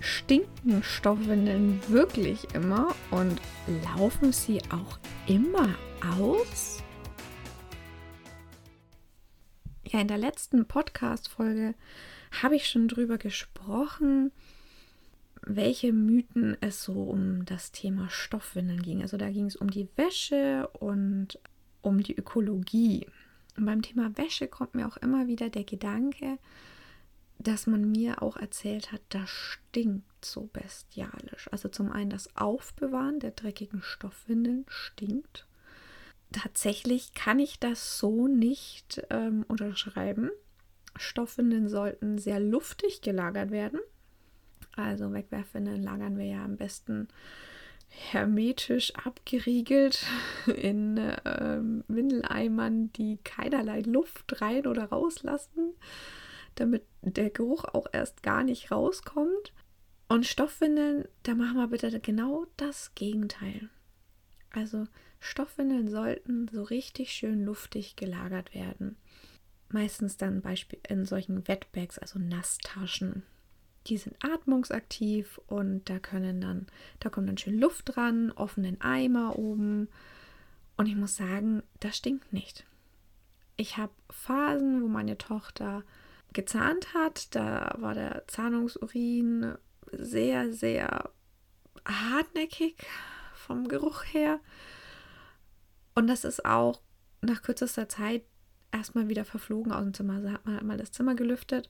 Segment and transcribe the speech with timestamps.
[0.00, 3.40] stinken Stoffwindeln wirklich immer und
[3.84, 5.74] laufen sie auch immer
[6.18, 6.82] aus?
[9.84, 11.74] Ja, in der letzten Podcast-Folge
[12.42, 14.30] habe ich schon drüber gesprochen,
[15.42, 19.02] welche Mythen es so um das Thema Stoffwindeln ging.
[19.02, 21.38] Also da ging es um die Wäsche und
[21.82, 23.06] um die Ökologie.
[23.56, 26.38] Und beim Thema Wäsche kommt mir auch immer wieder der Gedanke,
[27.42, 31.48] dass man mir auch erzählt hat, das stinkt so bestialisch.
[31.50, 35.46] Also zum einen das Aufbewahren der dreckigen Stoffwindeln stinkt.
[36.32, 40.30] Tatsächlich kann ich das so nicht ähm, unterschreiben.
[40.96, 43.80] Stoffwindeln sollten sehr luftig gelagert werden.
[44.76, 47.08] Also Wegwerfwindeln lagern wir ja am besten
[47.88, 50.04] hermetisch abgeriegelt
[50.46, 55.72] in ähm, Windeleimern, die keinerlei Luft rein oder rauslassen
[56.54, 59.52] damit der Geruch auch erst gar nicht rauskommt.
[60.08, 63.68] Und Stoffwindeln, da machen wir bitte genau das Gegenteil.
[64.50, 64.86] Also
[65.20, 68.96] Stoffwindeln sollten so richtig schön luftig gelagert werden.
[69.68, 73.22] Meistens dann Beispiel in solchen Wetbags, also Nasstaschen.
[73.86, 76.66] Die sind atmungsaktiv und da können dann,
[76.98, 79.88] da kommt dann schön Luft dran, offenen Eimer oben.
[80.76, 82.66] Und ich muss sagen, das stinkt nicht.
[83.56, 85.84] Ich habe Phasen, wo meine Tochter
[86.32, 87.34] gezahnt hat.
[87.34, 89.54] Da war der Zahnungsurin
[89.92, 91.10] sehr, sehr
[91.84, 92.76] hartnäckig
[93.34, 94.40] vom Geruch her.
[95.94, 96.80] Und das ist auch
[97.22, 98.22] nach kürzester Zeit
[98.72, 100.14] erstmal wieder verflogen aus dem Zimmer.
[100.14, 101.68] Also hat man einmal das Zimmer gelüftet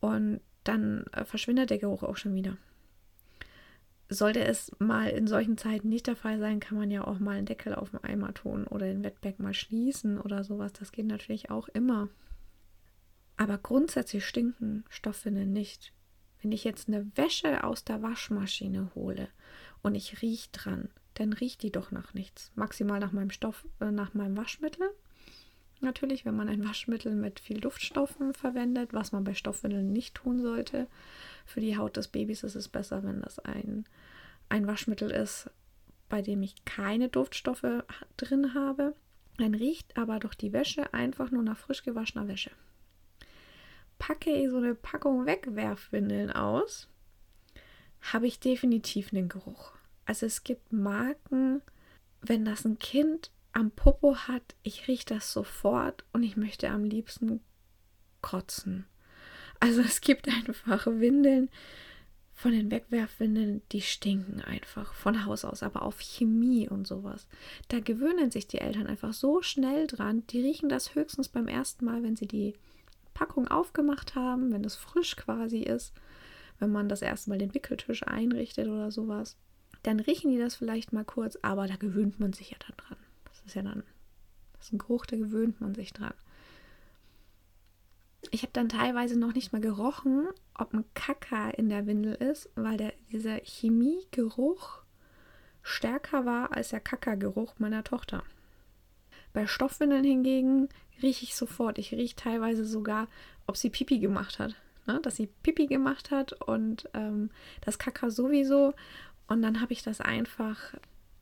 [0.00, 2.56] und dann äh, verschwindet der Geruch auch schon wieder.
[4.08, 7.36] Sollte es mal in solchen Zeiten nicht der Fall sein, kann man ja auch mal
[7.36, 10.72] einen Deckel auf den Eimer tun oder den Wettbeck mal schließen oder sowas.
[10.74, 12.08] Das geht natürlich auch immer.
[13.36, 15.92] Aber grundsätzlich stinken Stoffwindeln nicht.
[16.42, 19.28] Wenn ich jetzt eine Wäsche aus der Waschmaschine hole
[19.82, 22.50] und ich rieche dran, dann riecht die doch nach nichts.
[22.54, 24.88] Maximal nach meinem Stoff, äh, nach meinem Waschmittel.
[25.80, 30.40] Natürlich, wenn man ein Waschmittel mit viel Duftstoffen verwendet, was man bei Stoffwindeln nicht tun
[30.40, 30.86] sollte.
[31.44, 33.84] Für die Haut des Babys ist es besser, wenn das ein,
[34.48, 35.50] ein Waschmittel ist,
[36.08, 37.84] bei dem ich keine Duftstoffe
[38.16, 38.94] drin habe.
[39.36, 42.50] Dann riecht aber doch die Wäsche einfach nur nach frisch gewaschener Wäsche
[44.06, 46.86] packe ich so eine Packung Wegwerfwindeln aus,
[48.12, 49.72] habe ich definitiv einen Geruch.
[50.04, 51.60] Also es gibt Marken,
[52.20, 56.84] wenn das ein Kind am Popo hat, ich rieche das sofort und ich möchte am
[56.84, 57.40] liebsten
[58.20, 58.86] kotzen.
[59.58, 61.50] Also es gibt einfach Windeln
[62.32, 67.26] von den Wegwerfwindeln, die stinken einfach von Haus aus, aber auf Chemie und sowas.
[67.66, 70.24] Da gewöhnen sich die Eltern einfach so schnell dran.
[70.28, 72.54] Die riechen das höchstens beim ersten Mal, wenn sie die
[73.16, 75.94] Packung aufgemacht haben, wenn es frisch quasi ist,
[76.58, 79.38] wenn man das erste Mal den Wickeltisch einrichtet oder sowas,
[79.82, 82.98] dann riechen die das vielleicht mal kurz, aber da gewöhnt man sich ja dann dran.
[83.24, 83.84] Das ist ja dann,
[84.52, 86.12] das ist ein Geruch, da gewöhnt man sich dran.
[88.32, 92.50] Ich habe dann teilweise noch nicht mal gerochen, ob ein Kaka in der Windel ist,
[92.54, 94.82] weil der, dieser Chemiegeruch
[95.62, 98.24] stärker war als der Kaka-Geruch meiner Tochter.
[99.36, 100.70] Bei Stoffwindeln hingegen
[101.02, 101.76] rieche ich sofort.
[101.76, 103.06] Ich rieche teilweise sogar,
[103.46, 104.54] ob sie Pipi gemacht hat.
[104.86, 104.98] Ne?
[105.02, 107.28] Dass sie Pipi gemacht hat und ähm,
[107.60, 108.72] das Kaka sowieso.
[109.28, 110.72] Und dann habe ich das einfach,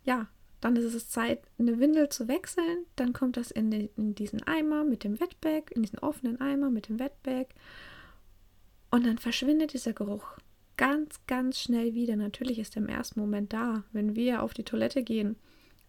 [0.05, 0.29] ja,
[0.61, 2.87] dann ist es Zeit, eine Windel zu wechseln.
[2.95, 6.71] Dann kommt das in, den, in diesen Eimer mit dem Wetbag, in diesen offenen Eimer
[6.71, 7.47] mit dem Wetbag.
[8.93, 10.39] Und dann verschwindet dieser Geruch
[10.77, 12.15] ganz, ganz schnell wieder.
[12.15, 13.83] Natürlich ist er im ersten Moment da.
[13.91, 15.35] Wenn wir auf die Toilette gehen,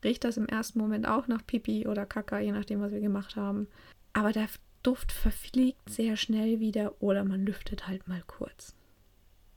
[0.06, 3.36] riecht das im ersten Moment auch nach Pipi oder Kaka, je nachdem, was wir gemacht
[3.36, 3.68] haben.
[4.14, 4.48] Aber der
[4.84, 8.76] Duft verfliegt sehr schnell wieder oder man lüftet halt mal kurz.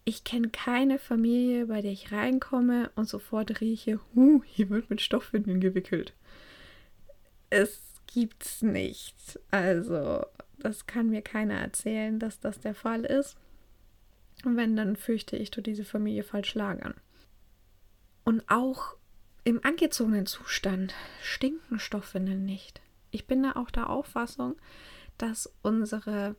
[0.04, 5.02] Ich kenne keine Familie, bei der ich reinkomme und sofort rieche, huh, hier wird mit
[5.02, 6.14] Stoffwindeln gewickelt.
[7.50, 9.38] Es gibt's nicht.
[9.50, 10.24] Also,
[10.58, 13.36] das kann mir keiner erzählen, dass das der Fall ist.
[14.44, 16.94] Und wenn, dann fürchte ich, du diese Familie falsch lagern.
[18.24, 18.97] Und auch
[19.48, 20.92] im angezogenen Zustand
[21.22, 22.82] stinken Stoffwindeln nicht.
[23.10, 24.56] Ich bin da auch der Auffassung,
[25.16, 26.36] dass unsere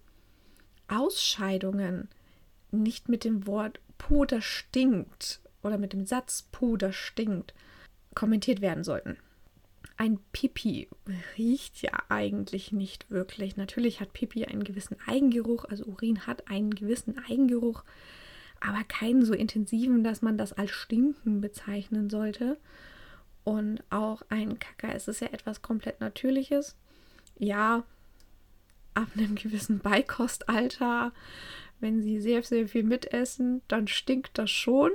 [0.88, 2.08] Ausscheidungen
[2.70, 7.56] nicht mit dem Wort Puder stinkt oder mit dem Satz Puder stinkt
[8.14, 9.18] kommentiert werden sollten.
[9.98, 10.88] Ein Pipi
[11.36, 13.58] riecht ja eigentlich nicht wirklich.
[13.58, 17.84] Natürlich hat Pipi einen gewissen Eigengeruch, also Urin hat einen gewissen Eigengeruch,
[18.60, 22.60] aber keinen so intensiven, dass man das als Stinken bezeichnen sollte.
[23.50, 26.76] Und auch ein Kacker ist es ja etwas komplett Natürliches.
[27.40, 27.84] Ja,
[28.94, 31.12] ab einem gewissen Beikostalter,
[31.80, 34.92] wenn sie sehr, sehr viel mitessen, dann stinkt das schon.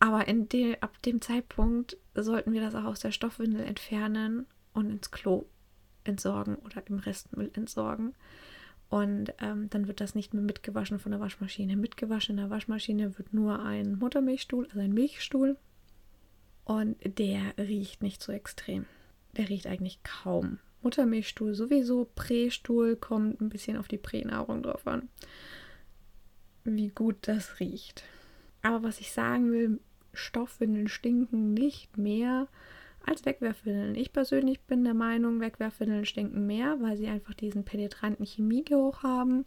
[0.00, 4.90] Aber in de, ab dem Zeitpunkt sollten wir das auch aus der Stoffwindel entfernen und
[4.90, 5.46] ins Klo
[6.02, 8.12] entsorgen oder im Restmüll entsorgen.
[8.88, 11.76] Und ähm, dann wird das nicht mehr mitgewaschen von der Waschmaschine.
[11.76, 15.56] Mitgewaschen in der Waschmaschine wird nur ein Muttermilchstuhl, also ein Milchstuhl.
[16.66, 18.86] Und der riecht nicht so extrem.
[19.36, 20.58] Der riecht eigentlich kaum.
[20.82, 25.08] Muttermilchstuhl sowieso, Prästuhl kommt ein bisschen auf die Pränahrung drauf an,
[26.64, 28.02] wie gut das riecht.
[28.62, 29.80] Aber was ich sagen will,
[30.12, 32.48] Stoffwindeln stinken nicht mehr
[33.04, 33.94] als Wegwerfwindeln.
[33.94, 39.46] Ich persönlich bin der Meinung, Wegwerfwindeln stinken mehr, weil sie einfach diesen penetranten Chemiegeruch haben.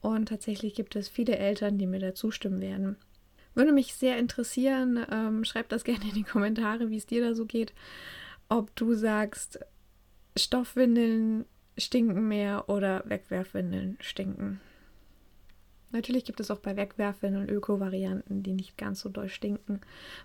[0.00, 2.96] Und tatsächlich gibt es viele Eltern, die mir da zustimmen werden.
[3.54, 7.34] Würde mich sehr interessieren, ähm, schreib das gerne in die Kommentare, wie es dir da
[7.34, 7.72] so geht.
[8.48, 9.60] Ob du sagst,
[10.36, 11.44] Stoffwindeln
[11.76, 14.60] stinken mehr oder Wegwerfwindeln stinken.
[15.90, 19.80] Natürlich gibt es auch bei Wegwerfwindeln Öko-Varianten, die nicht ganz so doll stinken,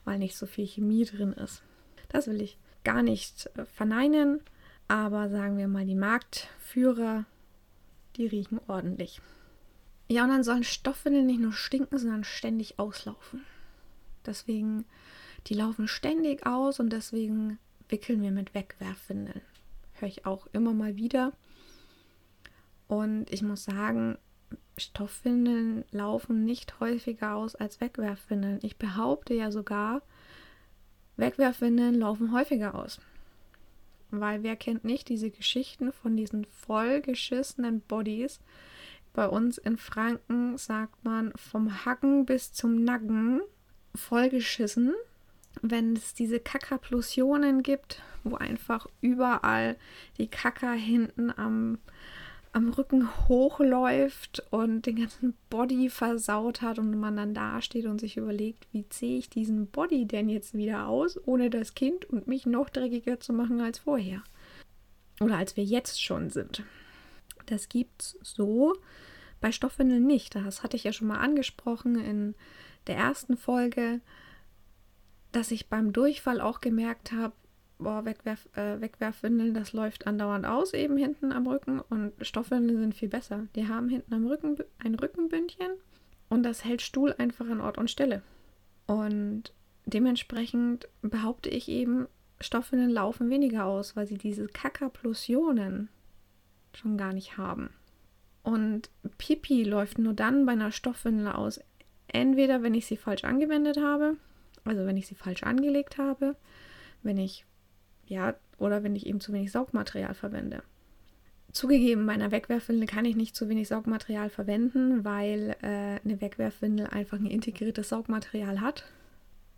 [0.06, 1.62] weil nicht so viel Chemie drin ist.
[2.10, 4.40] Das will ich gar nicht äh, verneinen,
[4.88, 7.26] aber sagen wir mal, die Marktführer,
[8.16, 9.22] die riechen ordentlich.
[10.08, 13.44] Ja, und dann sollen Stoffwindeln nicht nur stinken, sondern ständig auslaufen.
[14.26, 14.86] Deswegen,
[15.48, 17.60] die laufen ständig aus und deswegen
[17.90, 19.42] wickeln wir mit Wegwerfwindeln.
[19.94, 21.34] Höre ich auch immer mal wieder.
[22.88, 24.18] Und ich muss sagen,
[24.78, 28.60] Stoffwindeln laufen nicht häufiger aus als Wegwerfwindeln.
[28.62, 30.02] Ich behaupte ja sogar,
[31.18, 33.00] Wegwerfwindeln laufen häufiger aus.
[34.12, 38.40] Weil wer kennt nicht diese Geschichten von diesen vollgeschissenen Bodies?
[39.14, 43.42] Bei uns in Franken sagt man vom Hacken bis zum Nacken
[43.96, 44.94] vollgeschissen.
[45.62, 49.76] Wenn es diese Kakaplusionen gibt, wo einfach überall
[50.18, 51.80] die Kacker hinten am
[52.58, 58.02] am Rücken hochläuft und den ganzen Body versaut hat und man dann da steht und
[58.02, 62.28] sich überlegt, wie ziehe ich diesen Body denn jetzt wieder aus, ohne das Kind und
[62.28, 64.24] mich noch dreckiger zu machen als vorher.
[65.22, 66.64] Oder als wir jetzt schon sind.
[67.48, 68.76] Das gibt's so
[69.42, 70.36] bei Stoffwindeln nicht.
[70.36, 72.36] Das hatte ich ja schon mal angesprochen in
[72.88, 74.02] der ersten Folge,
[75.32, 77.34] dass ich beim Durchfall auch gemerkt habe,
[77.80, 81.80] boah, Wegwerf, äh, Wegwerfwindeln, das läuft andauernd aus, eben hinten am Rücken.
[81.80, 83.48] Und Stoffwindeln sind viel besser.
[83.56, 85.72] Die haben hinten am Rücken ein Rückenbündchen
[86.30, 88.22] und das hält Stuhl einfach an Ort und Stelle.
[88.88, 89.54] Und
[89.86, 92.08] dementsprechend behaupte ich eben,
[92.40, 95.90] Stoffwindeln laufen weniger aus, weil sie diese Kakaplusionen
[96.74, 97.70] schon gar nicht haben.
[98.44, 101.60] Und Pipi läuft nur dann bei einer Stoffwindel aus.
[102.08, 104.16] Entweder wenn ich sie falsch angewendet habe,
[104.64, 106.36] also wenn ich sie falsch angelegt habe,
[107.04, 107.46] wenn ich
[108.08, 110.64] ja, oder wenn ich eben zu wenig Saugmaterial verwende.
[111.52, 116.88] Zugegeben, bei einer Wegwerfwindel kann ich nicht zu wenig Saugmaterial verwenden, weil äh, eine Wegwerfwindel
[116.88, 118.86] einfach ein integriertes Saugmaterial hat.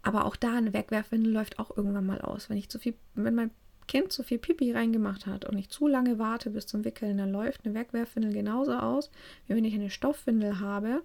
[0.01, 2.49] Aber auch da eine Wegwerfwindel läuft auch irgendwann mal aus.
[2.49, 3.51] Wenn ich zu viel, wenn mein
[3.89, 7.31] Kind zu viel Pipi reingemacht hat und ich zu lange warte bis zum Wickeln, dann
[7.31, 9.09] läuft eine Wegwerfwindel genauso aus,
[9.47, 11.01] wie wenn ich eine Stoffwindel habe,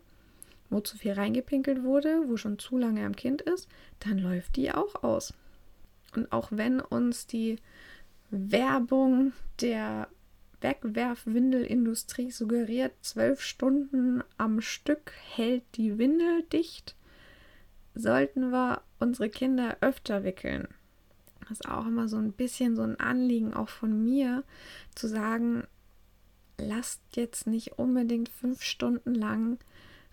[0.69, 4.71] wo zu viel reingepinkelt wurde, wo schon zu lange am Kind ist, dann läuft die
[4.71, 5.33] auch aus.
[6.15, 7.57] Und auch wenn uns die
[8.31, 10.09] Werbung der
[10.61, 16.97] Wegwerfwindelindustrie suggeriert, zwölf Stunden am Stück hält die Windel dicht,
[17.95, 20.69] sollten wir unsere Kinder öfter wickeln.
[21.49, 24.45] Das ist auch immer so ein bisschen so ein Anliegen auch von mir,
[24.95, 25.65] zu sagen,
[26.59, 29.59] lasst jetzt nicht unbedingt fünf Stunden lang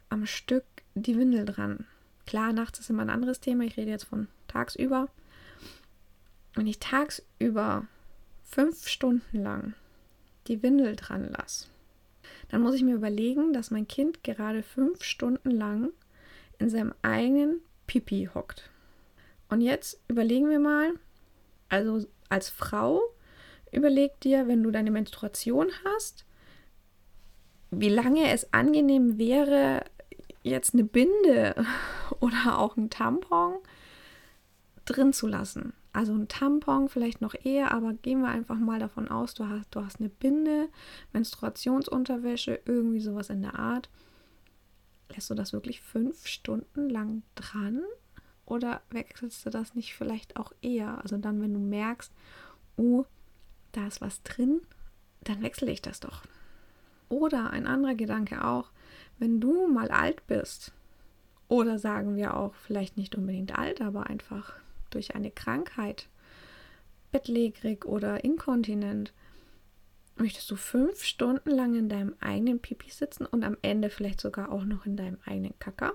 [0.09, 1.85] am Stück die Windel dran.
[2.25, 5.07] Klar, nachts ist immer ein anderes Thema, ich rede jetzt von tagsüber.
[6.53, 7.87] Wenn ich tagsüber
[8.43, 9.73] fünf Stunden lang
[10.47, 11.67] die Windel dran lasse,
[12.49, 15.89] dann muss ich mir überlegen, dass mein Kind gerade fünf Stunden lang
[16.59, 18.69] in seinem eigenen Pipi hockt.
[19.49, 20.93] Und jetzt überlegen wir mal,
[21.71, 23.01] also als Frau,
[23.71, 26.25] überleg dir, wenn du deine Menstruation hast,
[27.71, 29.85] wie lange es angenehm wäre,
[30.43, 31.55] jetzt eine Binde
[32.19, 33.55] oder auch ein Tampon
[34.85, 35.73] drin zu lassen.
[35.93, 39.73] Also ein Tampon vielleicht noch eher, aber gehen wir einfach mal davon aus, du hast,
[39.73, 40.67] du hast eine Binde,
[41.13, 43.89] Menstruationsunterwäsche, irgendwie sowas in der Art.
[45.13, 47.81] lässt du das wirklich fünf Stunden lang dran?
[48.51, 51.01] Oder wechselst du das nicht vielleicht auch eher?
[51.01, 52.11] Also dann, wenn du merkst,
[52.75, 53.05] oh,
[53.71, 54.59] da ist was drin,
[55.23, 56.23] dann wechsle ich das doch.
[57.07, 58.69] Oder ein anderer Gedanke auch,
[59.19, 60.73] wenn du mal alt bist,
[61.47, 64.51] oder sagen wir auch vielleicht nicht unbedingt alt, aber einfach
[64.89, 66.09] durch eine Krankheit,
[67.13, 69.13] bettlägerig oder inkontinent,
[70.17, 74.51] möchtest du fünf Stunden lang in deinem eigenen Pipi sitzen und am Ende vielleicht sogar
[74.51, 75.93] auch noch in deinem eigenen Kacker.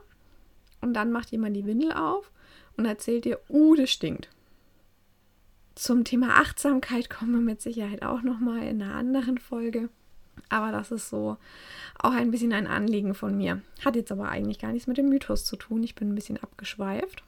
[0.80, 2.30] Und dann macht jemand die Windel auf
[2.76, 4.28] und erzählt dir, uh, das stinkt.
[5.74, 9.88] Zum Thema Achtsamkeit kommen wir mit Sicherheit auch noch mal in einer anderen Folge.
[10.48, 11.36] Aber das ist so
[11.98, 13.62] auch ein bisschen ein Anliegen von mir.
[13.84, 15.82] Hat jetzt aber eigentlich gar nichts mit dem Mythos zu tun.
[15.82, 17.22] Ich bin ein bisschen abgeschweift.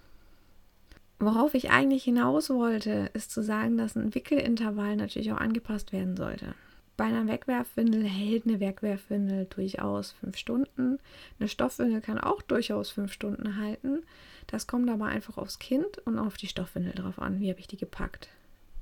[1.18, 6.16] Worauf ich eigentlich hinaus wollte, ist zu sagen, dass ein Wickelintervall natürlich auch angepasst werden
[6.16, 6.54] sollte.
[6.98, 10.98] Bei einer Wegwerfwindel hält eine Wegwerfwindel durchaus fünf Stunden.
[11.38, 14.02] Eine Stoffwindel kann auch durchaus fünf Stunden halten.
[14.48, 17.38] Das kommt aber einfach aufs Kind und auf die Stoffwindel drauf an.
[17.38, 18.30] Wie habe ich die gepackt?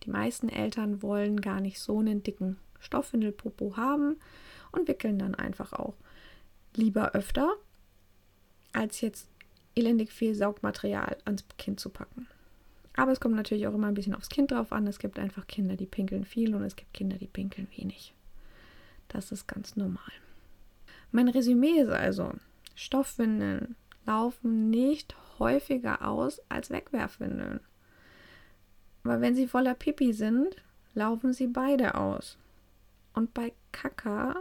[0.04, 4.16] Die meisten Eltern wollen gar nicht so einen dicken Stoffwindelpopo haben
[4.72, 5.94] und wickeln dann einfach auch
[6.74, 7.52] lieber öfter,
[8.72, 9.28] als jetzt
[9.74, 12.26] elendig viel Saugmaterial ans Kind zu packen.
[12.96, 14.86] Aber es kommt natürlich auch immer ein bisschen aufs Kind drauf an.
[14.86, 18.14] Es gibt einfach Kinder, die pinkeln viel und es gibt Kinder, die pinkeln wenig.
[19.08, 20.12] Das ist ganz normal.
[21.12, 22.32] Mein Resümee ist also,
[22.74, 23.76] Stoffwindeln
[24.06, 27.60] laufen nicht häufiger aus als Wegwerfwindeln.
[29.02, 30.56] Weil wenn sie voller Pipi sind,
[30.94, 32.38] laufen sie beide aus.
[33.14, 34.34] Und bei Kaka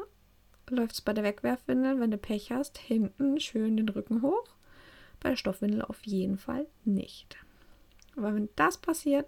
[0.69, 4.47] läuft es bei der Wegwerfwindel, wenn du Pech hast, hinten schön den Rücken hoch.
[5.19, 7.38] Bei der Stoffwindel auf jeden Fall nicht.
[8.15, 9.27] Aber wenn das passiert,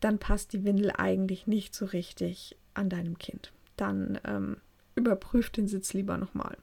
[0.00, 3.52] dann passt die Windel eigentlich nicht so richtig an deinem Kind.
[3.76, 4.58] Dann ähm,
[4.94, 6.56] überprüf den Sitz lieber nochmal.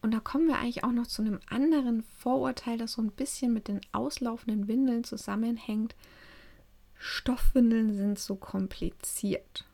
[0.00, 3.52] Und da kommen wir eigentlich auch noch zu einem anderen Vorurteil, das so ein bisschen
[3.52, 5.96] mit den auslaufenden Windeln zusammenhängt.
[6.94, 9.64] Stoffwindeln sind so kompliziert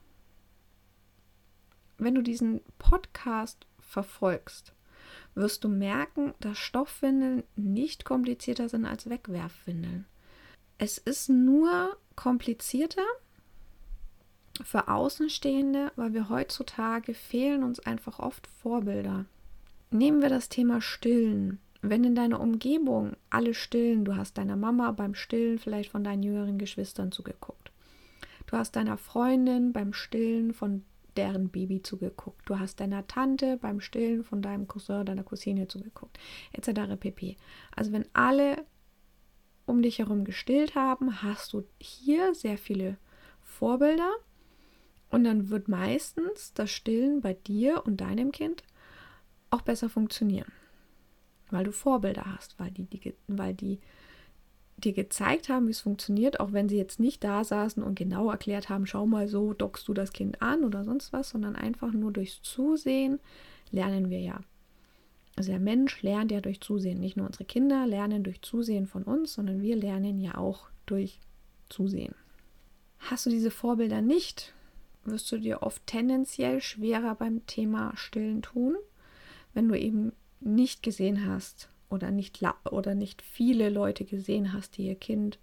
[1.98, 4.73] wenn du diesen Podcast verfolgst,
[5.34, 10.06] wirst du merken, dass Stoffwindeln nicht komplizierter sind als Wegwerfwindeln.
[10.78, 13.04] Es ist nur komplizierter
[14.62, 19.24] für Außenstehende, weil wir heutzutage fehlen uns einfach oft Vorbilder.
[19.90, 21.58] Nehmen wir das Thema Stillen.
[21.82, 26.22] Wenn in deiner Umgebung alle stillen, du hast deiner Mama beim Stillen vielleicht von deinen
[26.22, 27.72] jüngeren Geschwistern zugeguckt.
[28.46, 30.84] Du hast deiner Freundin beim Stillen von
[31.16, 32.48] deren Baby zugeguckt.
[32.48, 36.18] Du hast deiner Tante beim Stillen von deinem Cousin, deiner Cousine zugeguckt,
[36.52, 36.96] etc.
[36.98, 37.36] pp.
[37.74, 38.64] Also wenn alle
[39.66, 42.98] um dich herum gestillt haben, hast du hier sehr viele
[43.42, 44.10] Vorbilder
[45.10, 48.62] und dann wird meistens das Stillen bei dir und deinem Kind
[49.50, 50.50] auch besser funktionieren,
[51.50, 53.80] weil du Vorbilder hast, weil die, die weil die
[54.84, 58.30] dir gezeigt haben, wie es funktioniert, auch wenn sie jetzt nicht da saßen und genau
[58.30, 61.92] erklärt haben, schau mal so, dockst du das Kind an oder sonst was, sondern einfach
[61.92, 63.20] nur durchs Zusehen
[63.70, 64.40] lernen wir ja.
[65.36, 67.00] Also der Mensch lernt ja durch Zusehen.
[67.00, 71.18] Nicht nur unsere Kinder lernen durch Zusehen von uns, sondern wir lernen ja auch durch
[71.68, 72.14] Zusehen.
[72.98, 74.54] Hast du diese Vorbilder nicht,
[75.04, 78.76] wirst du dir oft tendenziell schwerer beim Thema Stillen tun,
[79.52, 84.86] wenn du eben nicht gesehen hast, oder nicht, oder nicht viele Leute gesehen hast, die
[84.86, 85.38] ihr Kind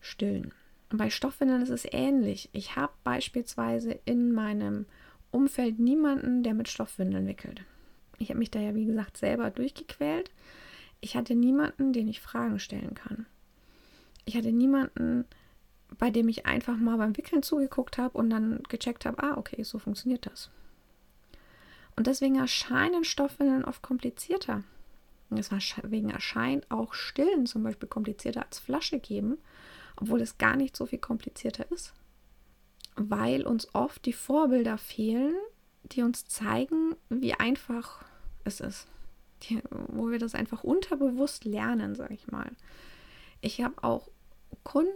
[0.00, 0.52] stillen.
[0.90, 2.48] Und bei Stoffwindeln ist es ähnlich.
[2.52, 4.86] Ich habe beispielsweise in meinem
[5.30, 7.62] Umfeld niemanden, der mit Stoffwindeln wickelt.
[8.18, 10.30] Ich habe mich da ja, wie gesagt, selber durchgequält.
[11.00, 13.26] Ich hatte niemanden, den ich Fragen stellen kann.
[14.24, 15.24] Ich hatte niemanden,
[15.98, 19.62] bei dem ich einfach mal beim Wickeln zugeguckt habe und dann gecheckt habe, ah, okay,
[19.62, 20.50] so funktioniert das.
[21.96, 24.64] Und deswegen erscheinen Stoffwindeln oft komplizierter.
[25.30, 29.38] Deswegen erscheint auch Stillen zum Beispiel komplizierter als Flasche geben,
[29.96, 31.94] obwohl es gar nicht so viel komplizierter ist.
[32.96, 35.34] Weil uns oft die Vorbilder fehlen,
[35.84, 38.04] die uns zeigen, wie einfach
[38.44, 38.88] es ist.
[39.44, 42.50] Die, wo wir das einfach unterbewusst lernen, sage ich mal.
[43.40, 44.08] Ich habe auch
[44.64, 44.90] Kunden,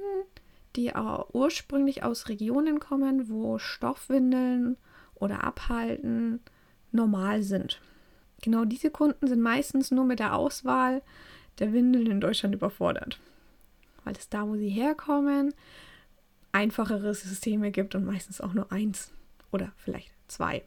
[0.77, 0.93] die
[1.33, 4.77] ursprünglich aus Regionen kommen, wo Stoffwindeln
[5.15, 6.41] oder Abhalten
[6.91, 7.81] normal sind.
[8.45, 11.01] Genau diese Kunden sind meistens nur mit der Auswahl
[11.61, 13.19] der Windeln in Deutschland überfordert,
[14.05, 15.55] weil es da, wo sie herkommen,
[16.53, 19.15] einfachere Systeme gibt und meistens auch nur eins
[19.51, 20.63] oder vielleicht zwei.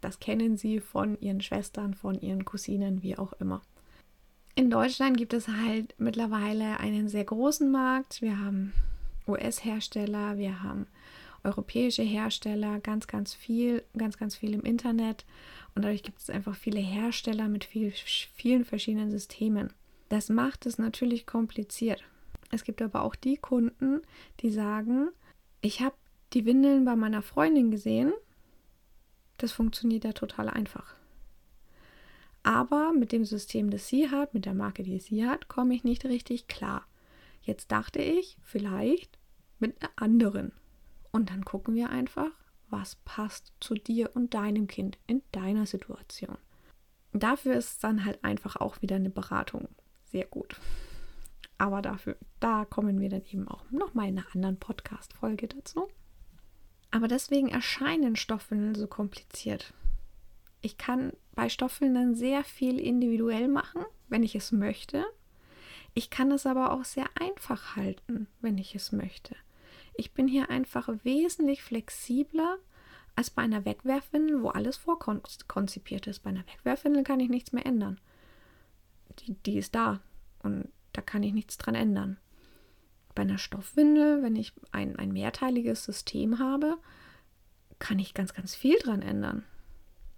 [0.00, 3.62] Das kennen sie von ihren Schwestern, von ihren Cousinen, wie auch immer.
[4.56, 8.22] In Deutschland gibt es halt mittlerweile einen sehr großen Markt.
[8.22, 8.72] Wir haben
[9.28, 10.88] US-Hersteller, wir haben
[11.44, 15.24] europäische Hersteller, ganz, ganz viel, ganz, ganz viel im Internet.
[15.74, 19.72] Und dadurch gibt es einfach viele Hersteller mit viel, vielen verschiedenen Systemen.
[20.08, 22.02] Das macht es natürlich kompliziert.
[22.50, 24.02] Es gibt aber auch die Kunden,
[24.40, 25.08] die sagen,
[25.60, 25.96] ich habe
[26.32, 28.12] die Windeln bei meiner Freundin gesehen.
[29.38, 30.94] Das funktioniert ja total einfach.
[32.42, 35.82] Aber mit dem System, das sie hat, mit der Marke, die sie hat, komme ich
[35.82, 36.86] nicht richtig klar.
[37.42, 39.18] Jetzt dachte ich, vielleicht
[39.58, 40.52] mit einer anderen.
[41.14, 42.32] Und dann gucken wir einfach,
[42.70, 46.36] was passt zu dir und deinem Kind in deiner Situation.
[47.12, 49.68] Dafür ist dann halt einfach auch wieder eine Beratung
[50.02, 50.56] sehr gut.
[51.56, 55.86] Aber dafür, da kommen wir dann eben auch nochmal in einer anderen Podcast-Folge dazu.
[56.90, 59.72] Aber deswegen erscheinen Stoffwindeln so kompliziert.
[60.62, 65.04] Ich kann bei Stoffwindeln sehr viel individuell machen, wenn ich es möchte.
[65.94, 69.36] Ich kann es aber auch sehr einfach halten, wenn ich es möchte.
[69.94, 72.58] Ich bin hier einfach wesentlich flexibler
[73.16, 76.22] als bei einer Wegwerfwindel, wo alles vorkonzipiert ist.
[76.24, 78.00] Bei einer Wegwerfwindel kann ich nichts mehr ändern.
[79.20, 80.00] Die, die ist da
[80.42, 82.18] und da kann ich nichts dran ändern.
[83.14, 86.76] Bei einer Stoffwindel, wenn ich ein, ein mehrteiliges System habe,
[87.78, 89.44] kann ich ganz, ganz viel dran ändern.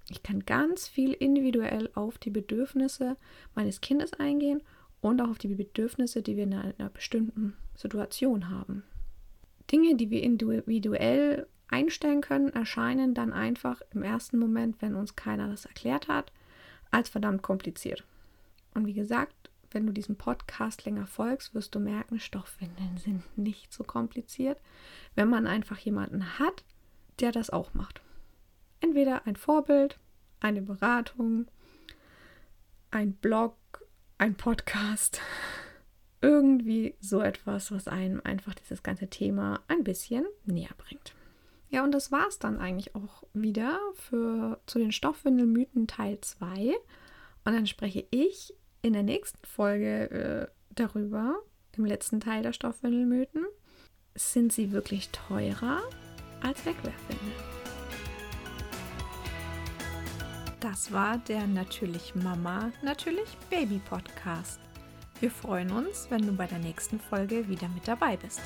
[0.08, 3.16] Ich kann ganz viel individuell auf die Bedürfnisse
[3.54, 4.62] meines Kindes eingehen
[5.00, 8.84] und auch auf die Bedürfnisse, die wir in einer, in einer bestimmten Situation haben.
[9.70, 15.48] Dinge, die wir individuell einstellen können, erscheinen dann einfach im ersten Moment, wenn uns keiner
[15.48, 16.32] das erklärt hat,
[16.90, 18.04] als verdammt kompliziert.
[18.74, 23.72] Und wie gesagt, wenn du diesem Podcast länger folgst, wirst du merken, Stoffwindeln sind nicht
[23.72, 24.60] so kompliziert,
[25.14, 26.64] wenn man einfach jemanden hat,
[27.20, 28.00] der das auch macht.
[28.80, 29.98] Entweder ein Vorbild,
[30.40, 31.46] eine Beratung,
[32.90, 33.56] ein Blog,
[34.18, 35.20] ein Podcast
[36.20, 41.14] irgendwie so etwas, was einem einfach dieses ganze Thema ein bisschen näher bringt.
[41.68, 46.74] Ja, und das war es dann eigentlich auch wieder für zu den Stoffwindelmythen Teil 2.
[47.44, 51.36] Und dann spreche ich in der nächsten Folge äh, darüber,
[51.76, 53.44] im letzten Teil der Stoffwindelmythen.
[54.14, 55.82] Sind sie wirklich teurer
[56.42, 57.32] als Wegwerfwindeln?
[60.60, 64.65] Das war der Natürlich Mama, Natürlich Baby Podcast.
[65.20, 68.42] Wir freuen uns, wenn du bei der nächsten Folge wieder mit dabei bist.